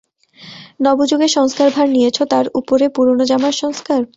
নব 0.79 0.99
যুগের 1.09 1.31
সংস্কারভার 1.37 1.87
নিয়েছ, 1.89 2.17
তার 2.31 2.45
উপরে 2.59 2.85
পুরোনো 2.95 3.23
জামার 3.25 3.55
সংস্কার? 3.61 4.01